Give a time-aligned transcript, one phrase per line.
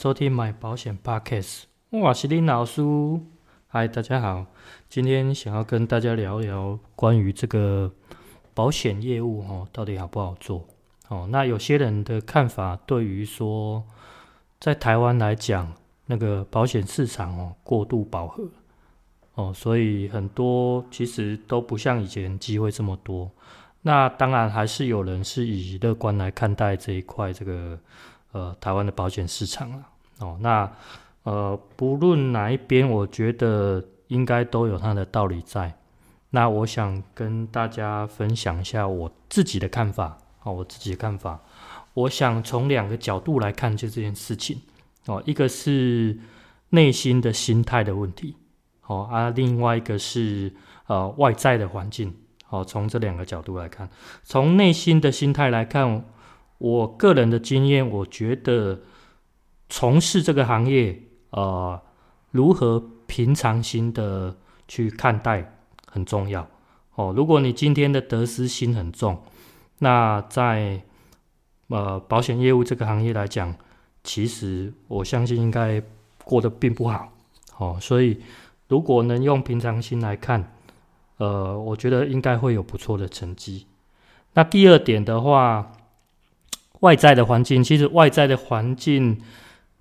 [0.00, 2.80] 收听买保险 Podcast，我是林老师。
[3.68, 4.46] 嗨，大家好，
[4.88, 7.92] 今天想要跟大家聊聊关于这个
[8.54, 10.66] 保险业务哦，到底好不好做？
[11.08, 13.84] 哦，那有些人的看法，对于说
[14.58, 15.70] 在台湾来讲，
[16.06, 18.48] 那个保险市场哦过度饱和
[19.34, 23.30] 哦，所以很多其实都不像以前机会这么多。
[23.82, 27.78] 那当然还是有人是以乐观来看待这一块这个
[28.32, 29.86] 呃台湾的保险市场了。
[30.18, 30.70] 哦，那
[31.22, 35.74] 呃不论哪一边，我觉得应该都有它的道理在。
[36.30, 40.18] 那我想跟大家分享一下我自己的看法。
[40.42, 41.38] 哦，我自己的看法，
[41.92, 44.58] 我想从两个角度来看就这件事情。
[45.04, 46.18] 哦，一个是
[46.70, 48.36] 内心的心态的问题。
[48.86, 50.50] 哦啊，另外一个是
[50.86, 52.16] 呃外在的环境。
[52.46, 53.88] 好，从这两个角度来看，
[54.24, 56.04] 从内心的心态来看，
[56.60, 58.78] 我个人的经验，我觉得
[59.68, 60.96] 从事这个行业，
[61.30, 61.80] 呃，
[62.30, 64.36] 如何平常心的
[64.68, 65.58] 去看待
[65.90, 66.46] 很重要。
[66.94, 69.20] 哦，如果你今天的得失心很重，
[69.78, 70.82] 那在
[71.68, 73.56] 呃保险业务这个行业来讲，
[74.04, 75.82] 其实我相信应该
[76.24, 77.12] 过得并不好。
[77.56, 78.20] 哦，所以
[78.68, 80.52] 如果能用平常心来看。
[81.20, 83.66] 呃，我觉得应该会有不错的成绩。
[84.32, 85.70] 那第二点的话，
[86.80, 89.18] 外在的环境，其实外在的环境，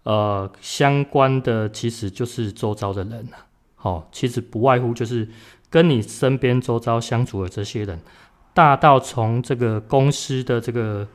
[0.03, 3.28] 呃，相关的其实就是周遭的人
[3.75, 5.28] 好，哦，其实不外乎就是
[5.69, 8.00] 跟你身边周遭相处的这些人，
[8.53, 11.08] 大到从这个公司的这个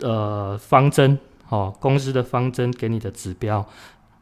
[0.00, 3.66] 呃方针，哦，公司的方针给你的指标，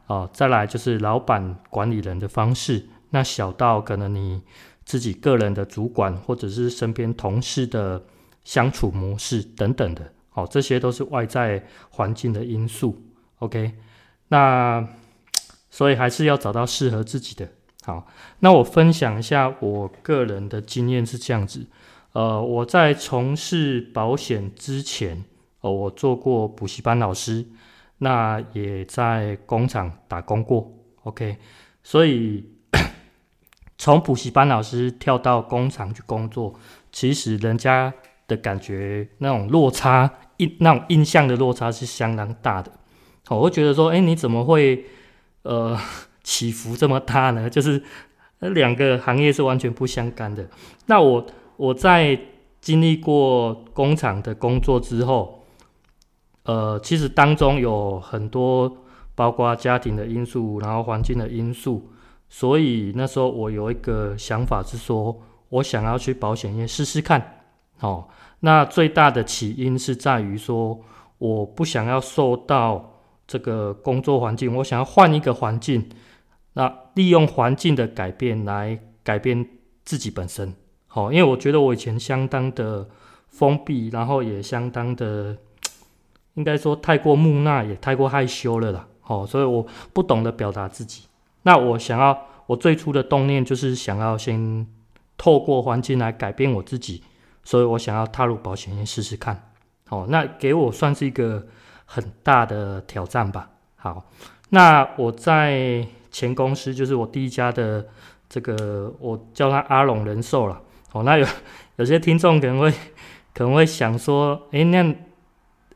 [0.07, 4.41] 哦，再来就是老板管理人的方式，那小到可能你。
[4.87, 8.01] 自己个人的主管，或者是身边同事的
[8.45, 13.01] 相处模式等等的，好，这些都是外在环境的因素。
[13.39, 13.73] OK，
[14.27, 14.87] 那
[15.71, 17.49] 所以还是要找到适合自己的。
[17.83, 18.05] 好，
[18.41, 21.65] 那我分享一下我个人的经验是这样子。
[22.11, 25.25] 呃，我在从事保险之前，
[25.61, 27.43] 哦，我做过补习班老师，
[27.97, 30.71] 那也在工厂打工过。
[31.01, 31.37] OK，
[31.81, 32.45] 所以。
[33.79, 36.51] 从补习班老师跳到工厂去工作，
[36.91, 37.93] 其实人家
[38.27, 42.71] 的感觉那种落差，印那种印象的落差是相当大的。
[43.29, 44.85] 我会觉得说，哎，你怎么会
[45.43, 45.77] 呃
[46.23, 47.49] 起伏这么大呢？
[47.51, 47.83] 就是
[48.39, 50.47] 两个行业是完全不相干的。
[50.85, 51.25] 那我
[51.57, 52.17] 我在
[52.61, 55.43] 经历过工厂的工作之后，
[56.43, 58.77] 呃，其实当中有很多
[59.15, 61.91] 包括家庭的因素，然后环境的因素。
[62.29, 67.41] 所以那时候我有一个想法是说，我想要去保险业试试看。
[67.79, 68.07] 哦，
[68.41, 70.79] 那最大的起因是在于说，
[71.17, 72.93] 我不想要受到
[73.25, 75.89] 这个工作环境，我想要换一个环境。
[76.53, 79.47] 那利用环境的改变来改变
[79.83, 80.53] 自己本身。
[80.87, 82.87] 好，因为我觉得我以前相当的
[83.27, 85.37] 封闭，然后也相当的，
[86.33, 88.87] 应该说太过木讷，也太过害羞了啦。
[89.01, 91.03] 好，所以我不懂得表达自己。
[91.43, 94.65] 那我想要，我最初的动念就是想要先
[95.17, 97.03] 透过环境来改变我自己，
[97.47, 99.51] 所以我想要踏入保险业试试看。
[99.87, 101.47] 好，那给我算是一个
[101.85, 103.49] 很大的挑战吧。
[103.77, 104.03] 好，
[104.49, 107.87] 那我在前公司，就是我第一家的
[108.27, 110.61] 这个，我叫他阿龙人寿了。
[110.89, 111.25] 好，那有
[111.77, 112.69] 有些听众可能会
[113.33, 114.93] 可能会想说，诶，那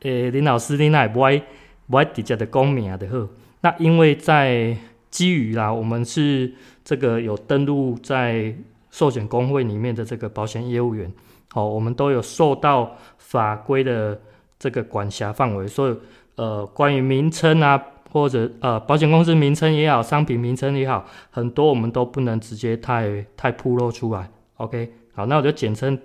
[0.02, 1.42] 诶林老师，你那不爱
[1.88, 3.26] 不爱直接的讲名的好？
[3.62, 4.76] 那因为在
[5.08, 6.52] 基于啦，我们是
[6.84, 8.54] 这个有登录在
[8.90, 11.10] 寿险公会里面的这个保险业务员，
[11.52, 14.18] 好，我们都有受到法规的
[14.58, 15.96] 这个管辖范围，所以
[16.36, 17.80] 呃，关于名称啊，
[18.10, 24.30] 或者呃，保险公司名称也好，商品名称也好，很多我们都不能直接太太暴露出来。
[24.56, 25.98] OK，好，那我就简称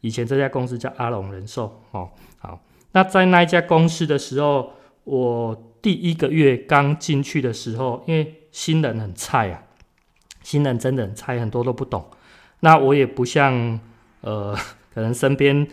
[0.00, 2.08] 以前这家公司叫阿龙人寿，哦，
[2.38, 2.60] 好，
[2.92, 4.70] 那在那一家公司的时候，
[5.02, 9.62] 我第一个月刚进去的时候，因为新人很菜啊，
[10.42, 12.04] 新人真的很菜，很多都不懂。
[12.60, 13.80] 那我也不像
[14.20, 14.56] 呃，
[14.94, 15.66] 可能身边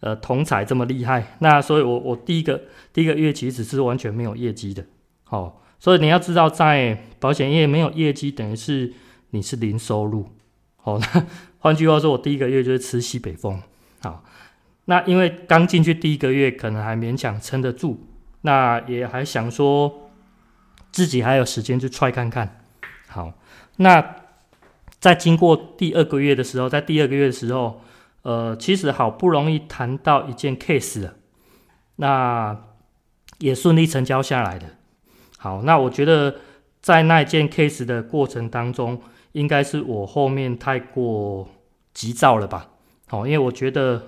[0.00, 1.36] 呃同侪这么厉害。
[1.40, 2.62] 那所以我我第一个
[2.92, 4.84] 第一个月其实是完全没有业绩的。
[5.24, 8.92] 好、哦，所以你要知道，在保险业没有业绩，等于是
[9.30, 10.30] 你是零收入。
[10.76, 11.26] 好、哦，那
[11.58, 13.60] 换句话说，我第一个月就是吃西北风。
[14.00, 14.24] 好，
[14.86, 18.06] 那因为刚进去第一个月，可能还勉强撑得住，
[18.42, 20.04] 那也还想说。
[20.90, 22.64] 自己还有时间去踹看看，
[23.08, 23.34] 好，
[23.76, 24.16] 那
[24.98, 27.82] 在经过第二个月的时候，在第二个月的时候，
[28.22, 31.14] 呃，其实好不容易谈到一件 case 了，
[31.96, 32.64] 那
[33.38, 34.66] 也顺利成交下来的，
[35.38, 36.36] 好，那我觉得
[36.80, 39.00] 在那件 case 的过程当中，
[39.32, 41.48] 应该是我后面太过
[41.94, 42.70] 急躁了吧？
[43.06, 44.02] 好，因为我觉得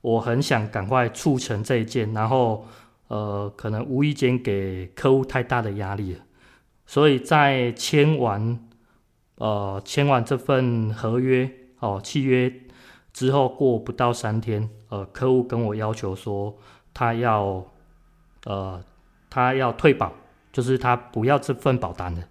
[0.00, 2.66] 我很想赶快促成这一件，然后
[3.08, 6.20] 呃，可能无意间给客户太大的压力了，
[6.86, 8.58] 所以在签完
[9.36, 12.52] 呃签完这份合约哦契约
[13.14, 16.54] 之后，过不到三天，呃，客户跟我要求说
[16.92, 17.64] 他要
[18.44, 18.84] 呃
[19.30, 20.12] 他要退保。
[20.54, 22.22] 就是他不要这份保单了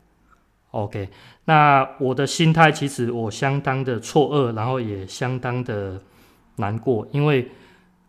[0.71, 1.09] ，OK。
[1.44, 6.01] 那我的心态其实我相当的错愕，然后也相当的
[6.56, 7.51] 难过，因为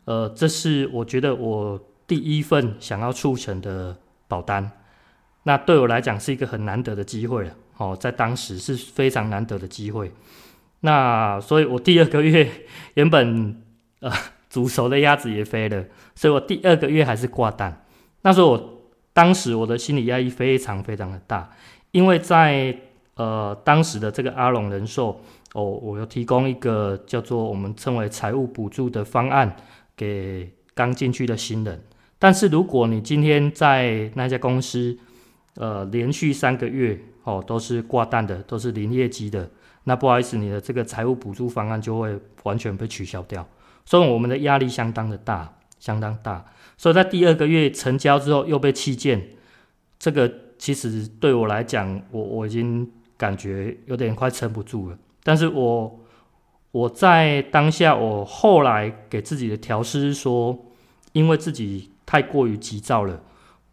[0.04, 1.76] 呃，这是我觉得我
[2.06, 3.96] 第一份想要促成的
[4.28, 4.70] 保单，
[5.42, 10.12] 那对我来讲是一个很难得的机会了，哦，在当时是非常难得的机会。
[10.84, 12.48] 那所以我第二个月
[12.94, 13.62] 原本
[14.00, 14.10] 呃
[14.48, 15.84] 煮熟的鸭子也飞了，
[16.14, 17.84] 所以我第二个月还是挂单。
[18.22, 18.70] 那时候我。
[19.16, 21.48] 当时我的心理压力非常非常的大，
[21.92, 22.76] 因为在
[23.14, 25.20] 呃当时的这个阿龙人寿
[25.52, 29.54] 哦，我有提供一个叫做我们称为财务补助的方案
[29.96, 31.80] 给刚进去的新人。
[32.18, 34.98] 但是如果你今天在那家公司
[35.58, 39.48] 呃连续三个月哦都是挂单的，都是零业绩的，
[39.84, 43.46] 那不好意思，你的这个财务补助方案就会完全被取消掉。
[43.84, 46.44] 所以我们的压力相当的大，相当大。
[46.76, 49.28] 所以在第二个月成交之后又被弃件，
[49.98, 54.98] 这个其实对我来讲，我我已经感觉有点快撑不住了。
[55.22, 56.00] 但是我
[56.72, 60.58] 我在当下，我后来给自己的调试说，
[61.12, 63.20] 因为自己太过于急躁了，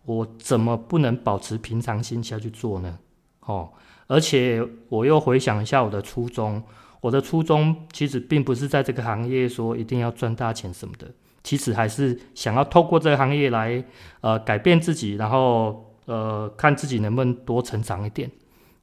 [0.06, 3.00] 我怎么不能保持平常心下去做呢？
[3.42, 3.72] 哦，
[4.12, 6.62] 而且我又回想一下我的初衷，
[7.00, 11.08] 我的初衷其实并不是在这个行业说一定要赚大钱什么的。
[11.44, 13.82] 其实还是想要透过这个行业来，
[14.20, 18.30] 呃，改变自己，然后呃，看自己能不能多成长一点。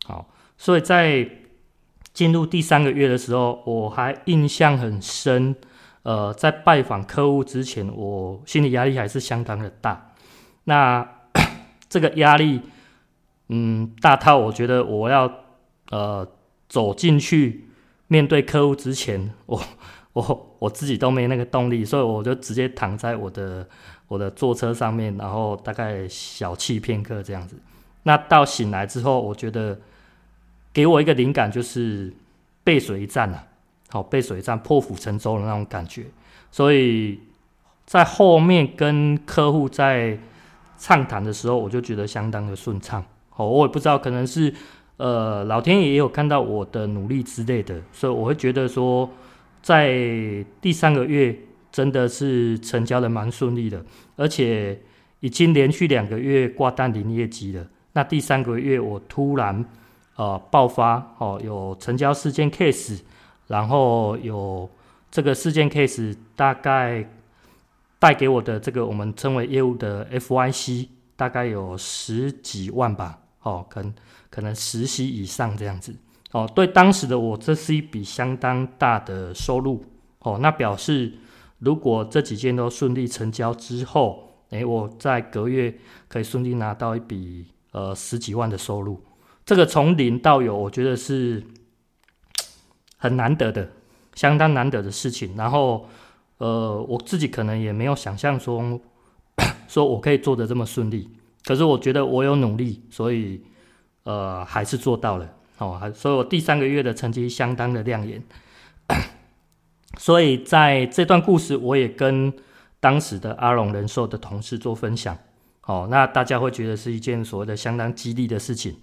[0.07, 0.27] 好，
[0.57, 1.29] 所以在
[2.15, 5.55] 进入第三个月的时候，我还印象很深。
[6.05, 10.15] 呃，在拜访客户之前，我心理压力还是相当的大。
[10.65, 11.07] 那
[11.91, 12.63] 这个压力，
[13.49, 15.31] 嗯，大套我觉得我要
[15.91, 16.27] 呃
[16.69, 17.69] 走进去
[18.07, 19.61] 面对客户之前， 我。
[20.15, 23.65] 我我自己都没那个动力，所以我就直接躺在我的
[24.09, 27.55] 我的坐车上面，然后大概小憩片刻这样子。
[28.03, 29.79] 那到醒来之后，我觉得
[30.73, 32.13] 给我一个灵感，就是
[32.65, 33.47] 背水一战啊，
[33.91, 36.07] 好，背水一战，破釜沉舟的那种感觉。
[36.51, 37.21] 所以
[37.87, 40.19] 在后面跟客户在
[40.79, 43.05] 畅谈的时候，我就觉得相当的顺畅。
[43.39, 44.53] 哦，我也不知道，可能是
[44.99, 49.09] 呃老天爷也有看到我的努力之类的，所以我会觉得说。
[49.61, 49.93] 在
[50.61, 51.37] 第三个月，
[51.73, 54.81] 真的是成交的蛮顺利的，而且
[55.19, 57.67] 已经连续两个月挂单零业绩了。
[57.93, 59.63] 那第三个月，我突然
[60.15, 63.01] 呃爆发哦，有成交四件 case，
[63.49, 64.71] 然后有
[65.11, 67.05] 这个四件 case 大概
[67.99, 70.87] 带给我的这个我们称为业务的 FYC，
[71.17, 73.95] 大概有十几万吧，哦，可能
[74.31, 75.95] 可能十息以上这样子。
[76.33, 79.83] 哦，对当时的我，这是一笔相当大的收入。
[80.19, 81.15] 哦，那表示
[81.59, 85.75] 如果这几件都顺利成交之后，诶，我在隔月
[86.09, 89.01] 可以顺利拿到一笔呃十几万的收入。
[89.47, 91.43] 这个从零到有，我觉得是
[92.99, 93.71] 很难得的，
[94.15, 95.35] 相当难得的事情。
[95.37, 95.87] 然后，
[96.37, 98.79] 呃，我自己可能也没有想象中
[99.67, 101.09] 说我可以做的这么顺利。
[101.49, 103.43] 可是我觉得我有努力，所以
[104.03, 105.27] 呃还是做到了。
[105.57, 108.23] 哦，还所以我第三个月的成绩相当的亮眼，
[109.97, 112.31] 所以在这段故事，我也跟
[112.81, 115.17] 当时的阿龙人寿的同事做分享。
[115.65, 118.77] 哦，那大家会觉得是一件所谓的相当激励的事情。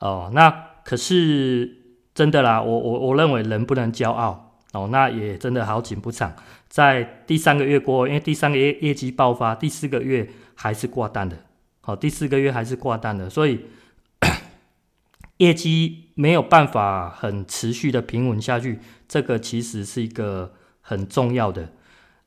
[0.00, 0.50] 哦，那
[0.84, 1.70] 可是
[2.12, 4.58] 真的啦，我我我认为人不能骄傲。
[4.72, 6.34] 哦，那也真的好景不长，
[6.68, 11.36] 在第三个月过后，因为第三个月业绩爆发，第四个月还是挂单的。
[11.82, 13.60] 好，第四个月还是挂单的，所以。
[15.38, 21.72] 业绩没有办法很持续的平稳下去，这个其实是一个很重要的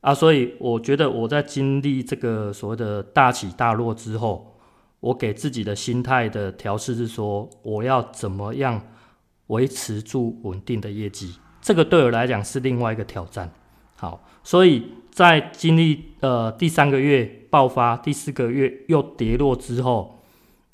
[0.02, 4.58] 啊，所以我觉得我在经历这个所谓的大起大落之后，
[5.00, 8.82] 我给自己的心态的调试是说，我要怎么样
[9.46, 13.50] 维持住稳定的业绩，这个对我来讲是另外一个挑战。
[13.94, 20.20] 好，所以在经历呃第三个月爆发，第四个月又跌落之后，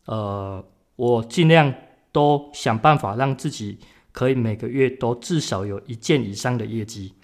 [0.07, 0.65] 呃，
[0.97, 1.73] 我尽量。
[2.15, 3.79] 都想办法让自己
[4.13, 7.15] 可以每个月都至少有一件以上的业绩，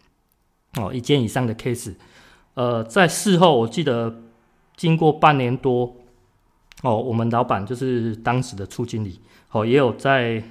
[0.81, 1.95] 哦，一件以上的 case。
[2.55, 4.23] 呃，在事后我记得
[4.79, 5.95] 经过半年多，
[6.83, 9.21] 哦，我们老板就是当时的处经理，
[9.51, 10.43] 哦，也有在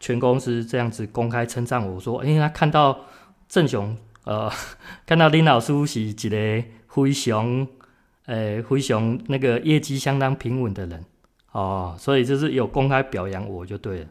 [0.00, 3.00] 全公司这样子公开称赞我说，哎，他看到
[3.46, 3.94] 郑雄，
[4.24, 4.50] 呃，
[5.06, 7.66] 看到林老师是一个非常，
[8.26, 11.04] 呃，非常那个业绩相当平稳的人，
[11.52, 14.06] 哦，所以就是有公开表扬我就对了。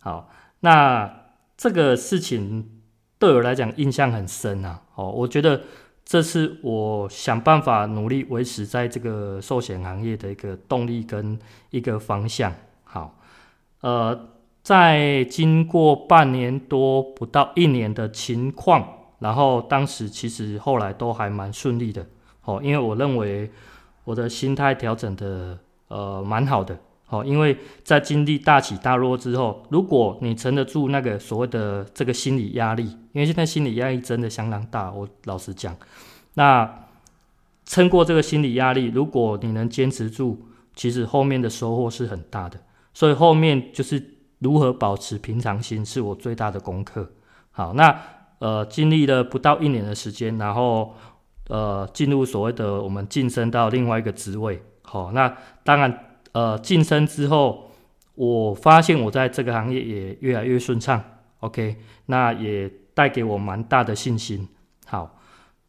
[0.00, 0.30] 好，
[0.60, 1.24] 那
[1.56, 2.80] 这个事情
[3.18, 5.60] 对我来讲印象很深啊，哦，我觉得。
[6.08, 11.36] 这是我想办法努力维持在这个寿险行业的一个动力跟
[11.70, 12.54] 一个方向。
[12.84, 13.18] 好，
[13.80, 14.28] 呃，
[14.62, 22.06] 在经过半年多不到一年的情况，然后当时其实后来都还蛮顺利的。
[22.44, 23.50] 哦，因为我认为
[24.04, 25.58] 我的心态调整的
[25.88, 26.78] 呃蛮好的。
[27.08, 32.82] 哦，因为在经历大起大落之后，如果你撑得住那个所谓的这个心理压力，
[33.12, 35.76] 因为现在心理压力真的相当大，我老实讲，
[36.34, 36.68] 那
[37.64, 42.58] 撑过这个心理压力，如果你能坚持住，其实后面的收获是很大的。
[42.92, 44.02] 所以后面就是
[44.40, 47.08] 如何保持平常心，是我最大的功课。
[47.52, 48.02] 好，那
[48.38, 50.94] 呃，经历了不到一年的时间，然后
[51.48, 54.62] 呃，进入所谓的我们晋升到另外一个职位。
[54.82, 56.02] 好，那当然。
[56.32, 57.70] 呃，晋升之后，
[58.14, 61.02] 我发现我在这个行业也越来越顺畅。
[61.40, 64.46] OK，那也带给我蛮大的信心。
[64.84, 65.18] 好，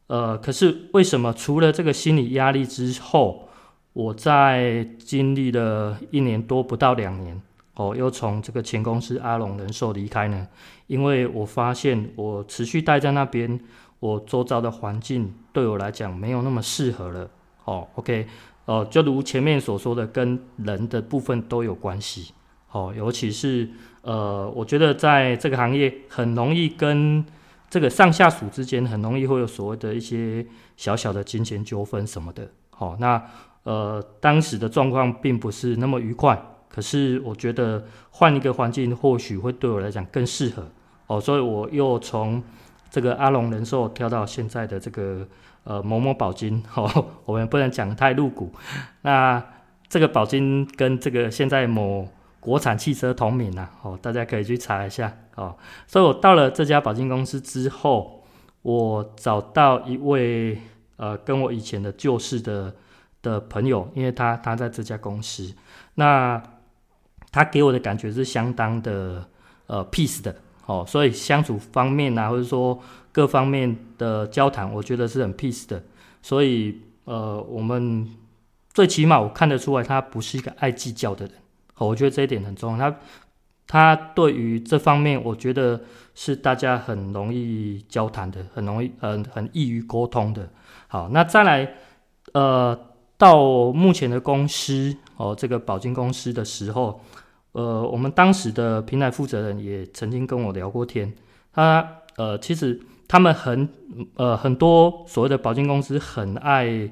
[0.07, 3.47] 呃，可是为什么除了这个心理压力之后，
[3.93, 7.41] 我在经历了一年多不到两年，
[7.77, 10.47] 哦，又从这个前公司阿龙人寿离开呢？
[10.87, 13.59] 因为我发现我持续待在那边，
[13.99, 17.29] 我周遭的环境对我来讲没有那么适合了。
[17.65, 18.27] 哦，OK。
[18.65, 22.33] 哦，就如前面所说的，跟人的部分都有关系。
[22.71, 23.69] 哦，尤其是
[24.01, 27.23] 呃，我觉得在这个行业很容易跟
[27.69, 30.43] 这个上下属之间很容易会有所谓的一些
[30.75, 32.49] 小小的金钱纠纷什么的。
[32.79, 33.23] 哦，那
[33.63, 36.41] 呃，当时的状况并不是那么愉快。
[36.69, 40.69] 可是我觉得换一个环境或许会对我来讲更适合。
[41.07, 42.43] 哦，所以我又从
[42.89, 45.27] 这个阿龙人寿跳到现在的这个。
[45.69, 46.89] 呃，某某保金，哦，
[47.25, 48.53] 我们不能讲太露骨。
[49.01, 49.45] 那
[49.89, 52.07] 这个保金跟这个现在某
[52.39, 55.57] 国产汽车同名啊，哦，大家可以去查一下哦。
[55.85, 58.23] 所以我到了这家保金公司之后，
[58.61, 60.57] 我找到一位
[60.95, 62.73] 呃，跟我以前的旧事的
[63.21, 65.53] 的朋友，因为他他在这家公司，
[65.95, 66.41] 那
[67.37, 69.23] 他给我的感觉是相当的
[69.67, 70.35] 呃 peace 的。
[70.65, 72.77] 哦，所以相处方面啊，或者说
[73.13, 75.81] 各方面的交谈，我觉得是很 peace 的。
[76.21, 78.05] 所以，呃，我们
[78.73, 81.35] 最起码我看得出来，他不是一个爱计较的人。
[81.77, 82.91] 哦，我觉得这一点很重要。
[82.91, 82.97] 他
[83.65, 85.79] 他对于这方面，我觉得
[86.13, 90.49] 是大家很容易交谈的，很容易，很很易于沟通的。
[90.89, 91.75] 好，那再来，
[92.33, 92.77] 呃，
[93.17, 96.99] 到目前的公司哦，这个保金公司的时候。
[97.57, 101.11] 呃，我们当时的平台负责人也曾经跟我聊过天，
[101.51, 103.67] 他呃，其实他们很
[104.13, 106.87] 呃很多所谓的保金公司很爱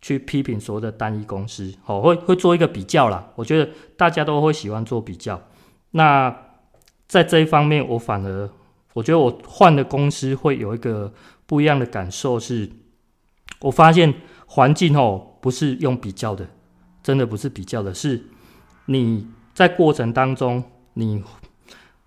[0.00, 3.30] 去批评所谓的单一公司，好、哦，会会做一个比较啦。
[3.36, 5.40] 我觉得大家都会喜欢做比较。
[5.92, 6.36] 那
[7.06, 8.50] 在这一方面，我反而
[8.94, 11.12] 我觉得我换的公司会有一个
[11.46, 12.68] 不一样的感受是，
[13.60, 14.12] 我发现
[14.46, 16.48] 环境哦不是用比较的，
[17.04, 18.24] 真的不是比较的，是
[18.86, 19.28] 你。
[19.54, 20.62] 在过程当中，
[20.94, 21.22] 你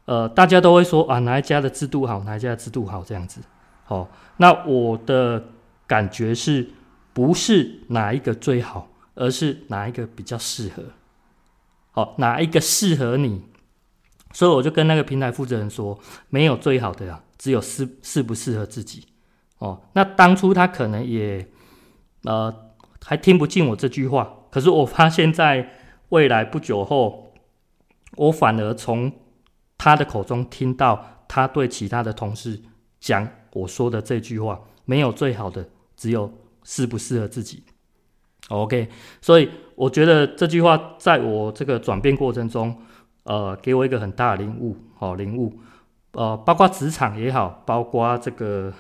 [0.06, 3.42] 呃，大家都会说啊，哪一家的制度好，哪一家的制度好，这样子。
[3.86, 5.44] 好、哦，那我的
[5.88, 6.70] 感觉是
[7.12, 10.84] 不是哪一个最好，而是哪一个比较适合？
[11.92, 13.44] 好、哦，哪一个适合你？
[14.32, 15.98] 所以我就跟那个平台负责人说，
[16.30, 19.08] 没有最好的呀，只有适适不适合自己。
[19.58, 21.48] 哦，那当初他可能也
[22.26, 22.54] 呃
[23.04, 25.68] 还听不进我这句话，可是我发现在
[26.10, 27.25] 未来不久后。
[28.16, 29.12] 我反而从
[29.78, 32.62] 他的口中听到他对其他的同事
[33.00, 35.68] 讲我说的这句话：没有最好的，
[35.98, 36.32] 只有
[36.64, 37.64] 适不适合自己。
[38.50, 38.90] OK，
[39.22, 42.76] 所以我觉得这句话在我这个转变过程中，
[43.24, 44.78] 呃，给我一个很大的领悟。
[44.98, 45.54] 好、领悟，
[46.14, 48.72] 呃，包括职场也好，包括这个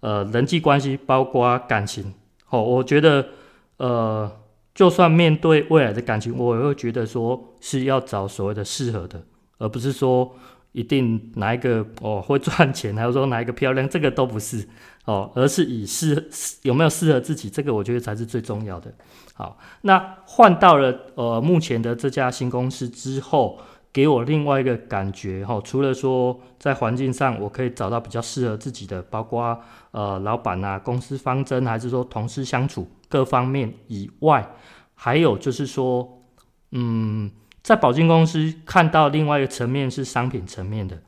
[0.00, 2.14] 呃人际关系，包括感情。
[2.44, 3.28] 好、我觉得
[3.76, 4.41] 呃。
[4.74, 9.22] 就算面对未来的感情，我也会觉得说是要找所谓的适合的，
[9.58, 10.34] 而不是说
[10.72, 14.66] 一定哪一个哦会赚钱，还有说哪一个漂亮，这个都不是
[15.04, 16.30] 哦，而是以适
[16.62, 18.92] 有没有适合自己，这个我觉得才是最重要的。
[19.34, 23.58] 好，那换到了呃目前的这家新公司之后，
[23.92, 32.88] 给我另外一个感觉哈、除了说在环境上我可以找到比较适合自己的，包括呃老板啊、公司方针，还是说同事相处。
[33.08, 34.50] 各方面以外，
[34.94, 36.22] 还有就是说，
[36.70, 37.30] 嗯，
[37.62, 40.98] 在保经公司看到另外一个层面是商品层面的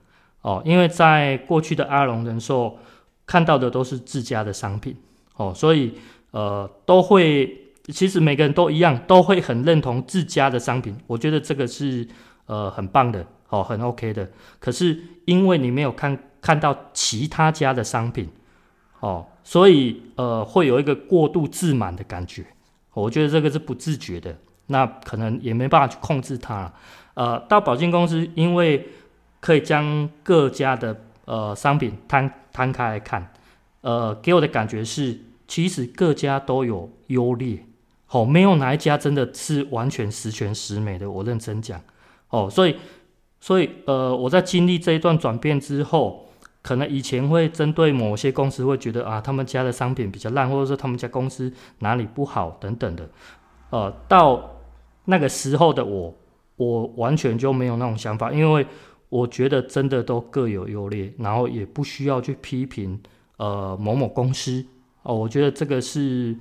[0.42, 2.78] 哦，因为在过去的阿龙人寿
[3.26, 4.94] 看到的都是自家的商品
[5.36, 5.94] 哦，所以
[6.32, 7.60] 呃都会。
[7.92, 10.96] 其实每个人都一样，都会很认同自家的商品。
[11.06, 12.08] 我觉得这个是
[12.46, 14.30] 呃很棒的，哦，很 OK 的。
[14.58, 18.28] 可是因为你没有看看到其他家的商品，
[19.00, 22.44] 哦，所以呃会有一个过度自满的感觉。
[22.92, 24.36] 我觉得这个是不自觉的，
[24.66, 26.72] 那可能也没办法去控制它。
[27.14, 28.88] 呃，到保经公司，因为
[29.40, 33.32] 可以将各家的呃商品摊摊开来看，
[33.80, 37.64] 呃，给我的感觉是，其实各家都有优劣。
[38.10, 41.80] 哦，没有哪一家真的是完全十全十美的，我认真讲。
[42.34, 42.74] 哦，所以，
[43.40, 46.26] 所以，呃，我在经历这一段转变之后，
[46.62, 53.08] 可能以前会针对某些公司会觉得啊，他们家的商品比较烂，或者说他们家公司哪里不好等等的。
[53.70, 54.56] 呃，到
[55.04, 56.12] 那个时候的我，
[56.56, 58.66] 我完全就没有那种想法，因为
[59.08, 63.00] 我觉得真的都各有优劣，然后也不需要去批评
[63.36, 64.66] 呃某某公司。
[65.02, 66.36] 哦，我觉得这个是。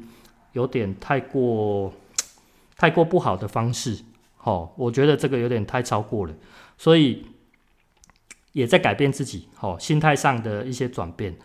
[0.53, 1.91] 有点太过，
[2.77, 3.97] 太过不好的方式，
[4.43, 6.33] 哦，我觉得这个有点太超过了，
[6.77, 7.25] 所以
[8.51, 11.35] 也在改变自己，哦，心态上的一些转变，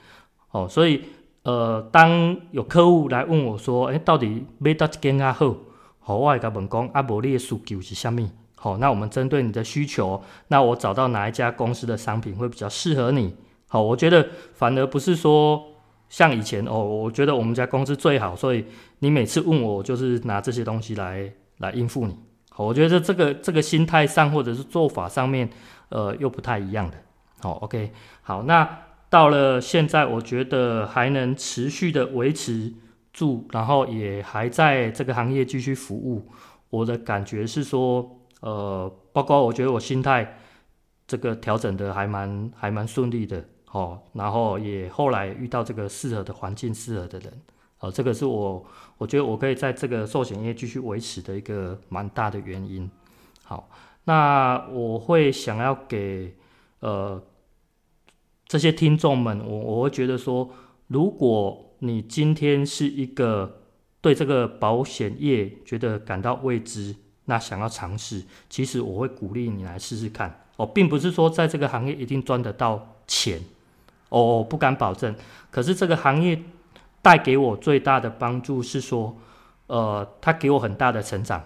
[0.50, 1.02] 哦，所以
[1.44, 5.56] 呃，当有客户来问我说，哎，到底买哪一间较好？
[6.00, 8.28] 好，我会跟他们讲，啊，无你的需求是什么？
[8.56, 13.34] 好，那我们针对你的需求，那我找到哪一家公司的商品会比较适合你？
[13.68, 15.64] 好，我觉得反而不是说。
[16.10, 18.64] 像以前哦，我觉得我们家公司最好，所以
[19.00, 22.16] 你每次问我，就是拿这些东西来来应付你。
[22.66, 25.48] 我觉得这个这个心态上或者是做法上面，
[25.88, 26.96] 呃，又不太一样的。
[27.40, 32.72] 好，OK，好，那到了现在，我觉得还能持续的维持
[33.12, 36.28] 住，然后也还在这个行业继续服务。
[36.70, 40.38] 我的感觉是说，呃，包括我觉得我心态
[41.06, 43.44] 这个调整的还蛮还蛮顺利的。
[43.70, 47.30] 哦，然后也后来遇到这个适合的环境、适合的人，
[47.80, 48.64] 哦，这个是我
[48.96, 52.90] 我觉得我可以在这个寿险业继续维持的一个蛮大的原因。
[53.44, 53.70] 好，
[54.04, 56.34] 那我会想要给
[56.80, 57.22] 呃
[58.46, 60.50] 这些听众们，我我会觉得说，
[60.88, 63.62] 如果你今天是一个
[64.00, 70.44] 对这个保险业觉得感到未知，那想要尝试，其实我会鼓励你来试试看。
[70.56, 73.40] 哦，并不是说在这个行业一定赚得到钱。
[74.08, 75.14] 哦，不敢保证。
[75.50, 76.42] 可是这个行业
[77.02, 79.16] 带给我最大的帮助是说，
[79.66, 81.42] 呃，它给我很大的成长，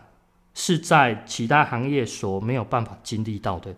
[0.54, 3.74] 是在其他行业所没有办法经历到的。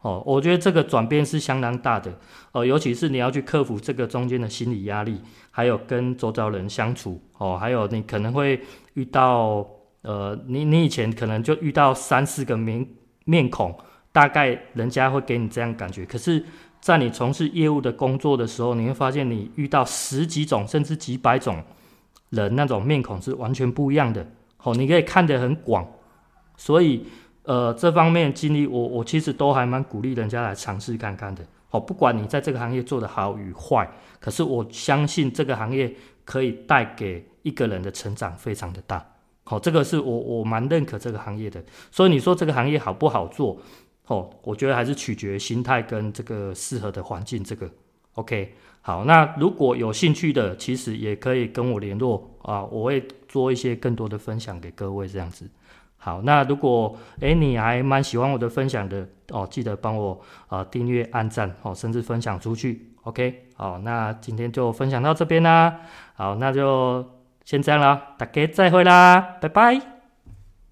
[0.00, 2.16] 哦，我觉得这个转变是相当大的。
[2.52, 7.20] 哦，尤其是你要去克服这个中间的心理压力，还有跟周遭人相处。
[7.36, 8.60] 哦，还有你可能会
[8.94, 9.66] 遇到，
[10.02, 12.86] 呃，你你以前可能就遇到三四个面
[13.24, 13.76] 面孔，
[14.12, 16.06] 大概人家会给你这样感觉。
[16.06, 16.44] 可是
[16.80, 21.62] 在你从事业务的工作的时候，你会发现你遇到十几种甚至几百种
[22.30, 24.26] 人，那种面孔是完全不一样的。
[24.56, 25.86] 好，你可以看得很广，
[26.56, 27.04] 所以
[27.42, 31.44] 呃，这方面经历，我我其实都还蛮鼓励人家来尝试看看的。
[31.68, 33.88] 好，不管你在这个行业做得好与坏，
[34.20, 39.04] 可是我相信这个行业可以带给一个人的成长非常的大。
[39.44, 41.62] 好，这个是我我蛮认可这个行业的。
[41.90, 43.58] 所以你说这个行业好不好做？
[44.08, 47.44] 哦，我觉得还是取决心态跟这个适合的环境。
[47.44, 47.70] 这个
[48.14, 55.48] ，OK，好，那如果有兴趣的，其实也可以跟我联络啊，我会做一些更多的分享给各位这样子。
[55.98, 62.94] 好，那如果诶你还蛮喜欢我的分享的哦，记得帮我啊订阅、按赞哦，甚至分享出去。
[63.02, 65.80] OK，好，那今天就分享到这边啦。
[66.14, 67.04] 好，那就
[67.44, 69.97] 先这样了，大家再会啦，拜拜。